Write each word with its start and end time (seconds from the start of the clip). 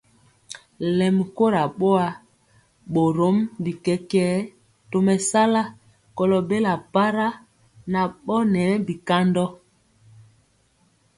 Lɛmi 0.97 1.23
kora 1.37 1.63
boa, 1.79 2.07
borom 2.93 3.37
bi 3.63 3.71
kɛkɛɛ 3.85 4.33
tomesala 4.89 5.63
kolo 6.17 6.37
bela 6.49 6.73
para 6.93 7.27
nan 7.91 8.07
bɔnɛɛ 8.25 8.65
bikandɔ. 8.87 9.45